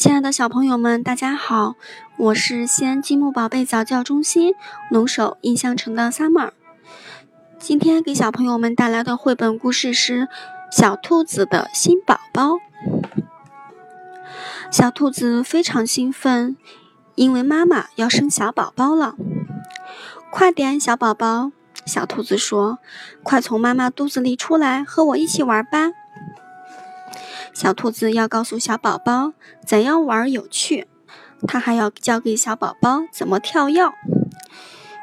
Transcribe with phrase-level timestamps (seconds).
[0.00, 1.74] 亲爱的小朋友们，大家好，
[2.16, 4.54] 我是西安积木宝贝早教中心
[4.90, 6.52] 龙首印象城的 summer。
[7.58, 10.22] 今天给小朋友们带来的绘本故事是
[10.72, 12.52] 《小兔子的新宝宝》。
[14.70, 16.56] 小兔子非常兴奋，
[17.14, 19.16] 因为妈妈要生小宝宝了。
[20.30, 21.52] 快点，小宝宝！
[21.84, 22.78] 小兔子说
[23.22, 25.90] ：“快从妈妈肚子里出来，和我一起玩吧。”
[27.52, 29.32] 小兔子要告诉小宝宝
[29.66, 30.86] 怎样玩有趣，
[31.46, 33.82] 它还要教给小宝宝怎么跳跃。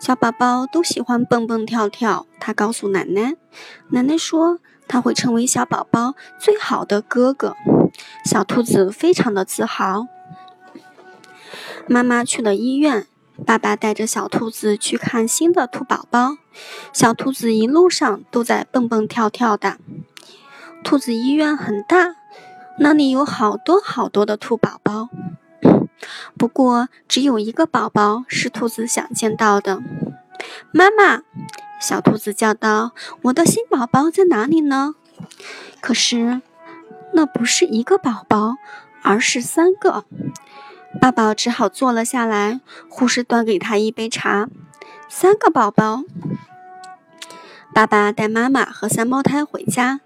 [0.00, 3.36] 小宝宝都喜欢蹦蹦跳跳，他告诉奶奶，
[3.88, 7.56] 奶奶说他会成为小宝宝最好的哥哥。
[8.24, 10.06] 小兔子非常的自豪。
[11.86, 13.06] 妈妈去了医院，
[13.46, 16.36] 爸爸带着小兔子去看新的兔宝宝。
[16.92, 19.78] 小兔子一路上都在蹦蹦跳跳的。
[20.84, 22.14] 兔子医院很大。
[22.78, 25.08] 那里有好多好多的兔宝宝，
[26.36, 29.80] 不过只有一个宝宝是兔子想见到的。
[30.72, 31.22] 妈妈，
[31.80, 34.94] 小兔子叫道：“我的新宝宝在哪里呢？”
[35.80, 36.42] 可是，
[37.12, 38.56] 那不是一个宝宝，
[39.02, 40.04] 而是三个。
[41.00, 42.60] 爸爸只好坐了下来。
[42.88, 44.48] 护士端给他一杯茶。
[45.08, 46.02] 三个宝宝。
[47.72, 50.00] 爸爸带妈妈和三胞胎回家。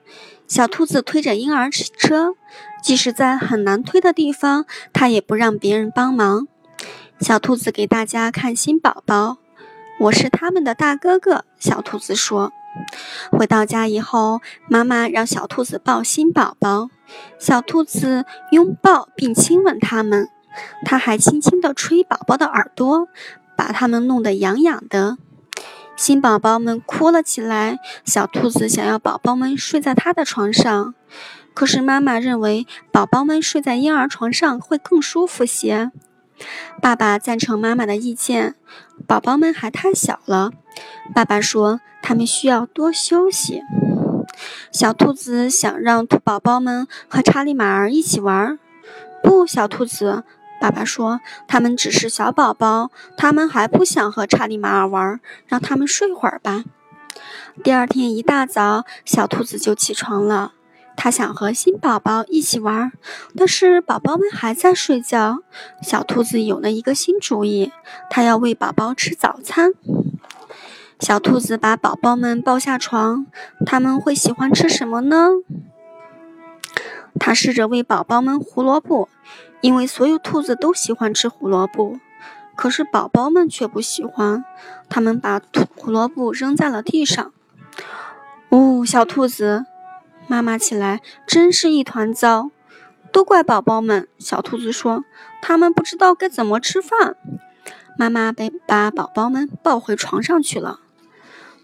[0.48, 2.34] 小兔子推着婴儿车，
[2.82, 6.48] 即使在很难推的地方，它也不让别人帮忙。
[7.20, 9.36] 小兔子给大家看新宝宝，
[10.00, 11.44] 我是他们的大哥哥。
[11.58, 12.50] 小兔子说。
[13.30, 16.88] 回到家以后，妈妈让小兔子抱新宝宝，
[17.38, 20.28] 小兔子拥抱并亲吻他们，
[20.84, 23.08] 它还轻轻地吹宝宝的耳朵，
[23.56, 25.18] 把它们弄得痒痒的。
[25.96, 30.94] 新宝宝们哭了起来，小兔子想要宝宝们睡在它的床上，
[31.54, 35.90] 可是妈妈认为宝宝们睡在婴儿床上会更舒服些。
[36.80, 38.54] 爸爸赞成妈妈的意见，
[39.08, 40.52] 宝宝们还太小了。
[41.12, 43.62] 爸爸说他们需要多休息。
[44.70, 48.56] 小兔子想让兔宝宝们和查理马儿一起玩，
[49.20, 50.22] 不，小兔子。
[50.60, 56.64] 爸爸说：“他们只是小宝宝，他们还不想和查理马尔玩，让他们睡会儿吧。”
[57.64, 60.52] 第二天一大早，小兔子就起床了。
[60.96, 62.90] 它想和新宝宝一起玩，
[63.36, 65.44] 但是宝宝们还在睡觉。
[65.80, 67.70] 小兔子有了一个新主意，
[68.10, 69.72] 它要喂宝宝吃早餐。
[70.98, 73.26] 小兔子把宝宝们抱下床，
[73.64, 75.28] 他们会喜欢吃什么呢？
[77.18, 79.08] 它试着喂宝宝们胡萝卜。
[79.60, 81.98] 因为所有兔子都喜欢吃胡萝卜，
[82.54, 84.44] 可是宝宝们却不喜欢。
[84.88, 85.40] 他们把
[85.74, 87.32] 胡萝卜扔在了地上。
[88.50, 89.66] 哦，小兔子，
[90.28, 92.52] 妈妈起来真是一团糟，
[93.10, 94.06] 都怪宝宝们。
[94.20, 95.04] 小兔子说
[95.42, 97.16] ：“他们不知道该怎么吃饭。”
[97.98, 100.78] 妈妈被把宝宝们抱回床上去了。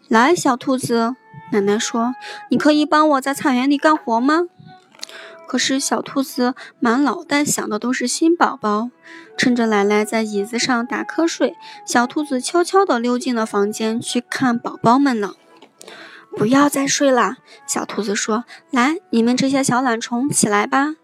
[0.09, 1.15] 来，小兔子，
[1.53, 2.17] 奶奶说
[2.51, 4.49] ：“你可以帮我在菜园里干活吗？”
[5.47, 8.91] 可是小兔子满脑袋想的都是新宝宝。
[9.37, 11.55] 趁着奶奶在椅子上打瞌睡，
[11.87, 15.35] 小兔子悄悄地溜进了房间去看宝宝们了。
[16.37, 20.97] 不要再睡啦，小兔子说：“来，你们这些小懒虫，起来吧。”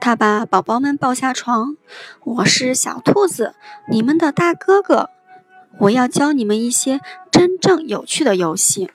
[0.00, 1.76] 它把宝宝们抱下床。
[2.24, 3.54] 我是小兔子，
[3.88, 5.10] 你们的大哥哥。
[5.78, 8.90] 我要教你们一些真正有趣的游戏。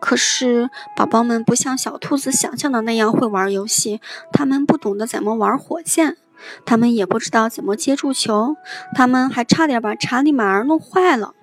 [0.00, 4.00] 可是，宝宝们不像小兔子想象的那样会玩游戏，
[4.32, 6.16] 他们不懂得怎么玩火箭，
[6.64, 8.56] 他们也不知道怎么接住球，
[8.94, 11.34] 他们还差点把查理马儿弄坏了。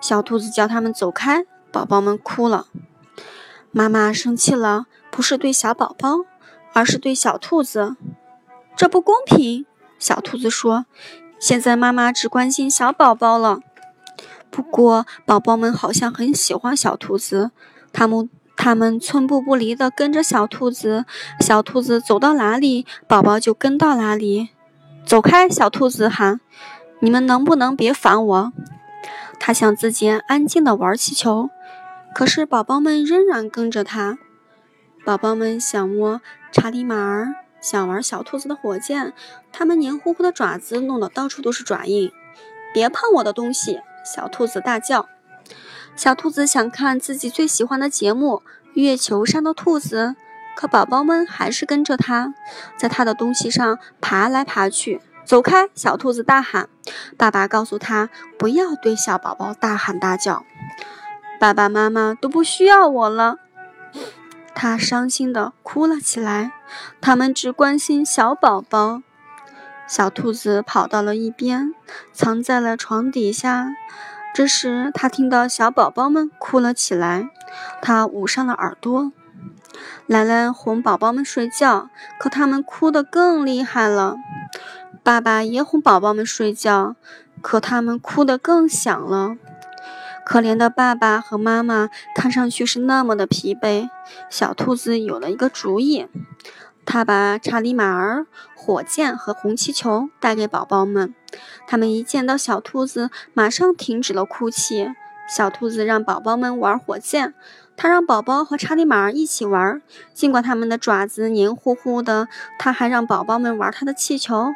[0.00, 2.66] 小兔子叫他们走开，宝宝们哭了。
[3.70, 6.24] 妈妈生气了，不是对小宝宝，
[6.72, 7.96] 而是对小兔子。
[8.76, 9.66] 这不公平，
[9.98, 10.86] 小兔子说。
[11.38, 13.60] 现在妈妈只关心小宝宝了。
[14.50, 17.50] 不过，宝宝们好像很喜欢小兔子。
[17.92, 21.04] 他们他们寸步不离地跟着小兔子，
[21.40, 24.50] 小兔子走到哪里，宝宝就跟到哪里。
[25.06, 25.48] 走开！
[25.48, 26.40] 小兔子喊
[27.00, 28.52] ：“你们能不能别烦我？”
[29.40, 31.48] 他想自己安静地玩气球，
[32.14, 34.18] 可是宝宝们仍然跟着他。
[35.04, 36.20] 宝宝们想摸
[36.52, 39.14] 查理马儿，想玩小兔子的火箭，
[39.50, 42.12] 他们黏糊糊的爪子弄得到处都是爪印。
[42.74, 43.80] 别碰我的东西！
[44.04, 45.08] 小兔子大叫。
[46.00, 48.36] 小兔子想看自己最喜欢的节目
[48.72, 50.06] 《月球上的兔子》，
[50.56, 52.32] 可宝宝们还是跟着它，
[52.74, 55.02] 在它的东西上爬来爬去。
[55.26, 55.68] 走开！
[55.74, 56.70] 小兔子大喊。
[57.18, 58.08] 爸爸告诉他
[58.38, 60.46] 不要对小宝宝大喊大叫。
[61.38, 63.36] 爸爸妈妈都不需要我了，
[64.54, 66.52] 他伤心地哭了起来。
[67.02, 69.02] 他们只关心小宝宝。
[69.86, 71.74] 小兔子跑到了一边，
[72.14, 73.68] 藏在了床底下。
[74.32, 77.28] 这时，他听到小宝宝们哭了起来，
[77.82, 79.12] 他捂上了耳朵。
[80.06, 84.16] 兰兰哄宝宝们睡觉，可他们哭得更厉害了。
[85.02, 86.96] 爸爸也哄宝宝们睡觉，
[87.40, 89.36] 可他们哭得更响了。
[90.24, 93.88] 可怜的爸爸和妈妈看上去是那么的疲惫。
[94.28, 96.06] 小兔子有了一个主意。
[96.84, 101.14] 他把查理马儿、火箭和红气球带给宝宝们，
[101.66, 104.90] 他们一见到小兔子，马上停止了哭泣。
[105.28, 107.34] 小兔子让宝宝们玩火箭，
[107.76, 109.80] 他让宝宝和查理马儿一起玩。
[110.12, 112.26] 尽管他们的爪子黏糊糊的，
[112.58, 114.48] 他还让宝宝们玩他的气球。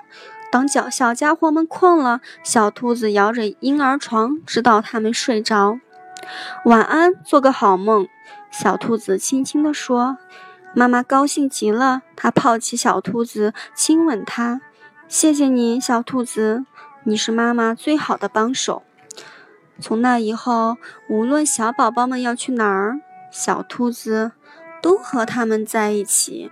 [0.50, 5.79] 当小小家伙们困了，小兔子摇着婴儿床，直到他们睡着。
[6.65, 8.09] 晚安，做个好梦。
[8.50, 10.17] 小兔子轻轻地说。
[10.75, 14.61] 妈妈高兴极了，她抱起小兔子，亲吻它。
[15.06, 16.65] 谢谢你，小兔子，
[17.05, 18.82] 你是妈妈最好的帮手。
[19.81, 20.76] 从那以后，
[21.09, 23.00] 无论小宝宝们要去哪儿，
[23.31, 24.32] 小兔子
[24.82, 26.50] 都和他们在一起。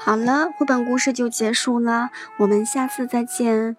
[0.00, 3.76] 好了，绘本故事就结束了，我们下次再见。